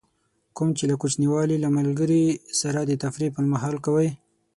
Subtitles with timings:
[0.55, 2.23] کوم چې له کوچنیوالي له ملګري
[2.61, 4.09] سره د تفریح پر مهال کوئ.